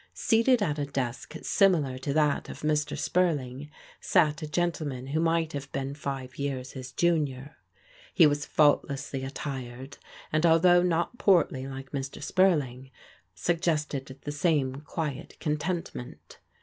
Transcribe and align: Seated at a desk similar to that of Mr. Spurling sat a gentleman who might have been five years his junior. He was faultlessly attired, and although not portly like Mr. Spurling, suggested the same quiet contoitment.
Seated 0.15 0.63
at 0.63 0.79
a 0.79 0.87
desk 0.87 1.35
similar 1.43 1.99
to 1.99 2.11
that 2.11 2.49
of 2.49 2.61
Mr. 2.61 2.97
Spurling 2.97 3.69
sat 3.99 4.41
a 4.41 4.47
gentleman 4.49 5.05
who 5.05 5.19
might 5.19 5.53
have 5.53 5.71
been 5.71 5.93
five 5.93 6.39
years 6.39 6.71
his 6.71 6.91
junior. 6.91 7.57
He 8.11 8.25
was 8.25 8.47
faultlessly 8.47 9.23
attired, 9.23 9.99
and 10.33 10.43
although 10.43 10.81
not 10.81 11.19
portly 11.19 11.67
like 11.67 11.91
Mr. 11.91 12.19
Spurling, 12.23 12.89
suggested 13.35 14.07
the 14.23 14.31
same 14.31 14.77
quiet 14.81 15.37
contoitment. 15.39 16.39